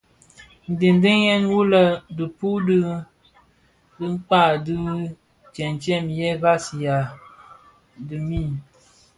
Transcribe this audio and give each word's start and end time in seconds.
Ndhèňdèn 0.71 1.41
wu 1.51 1.59
lè 1.71 1.83
dhipud 2.17 2.63
bi 3.95 4.05
dikag 4.13 4.53
di 4.65 4.75
tëtsem, 5.53 6.05
ye 6.17 6.29
vansina 6.41 6.97
a 7.05 7.09
dhemi, 8.07 8.43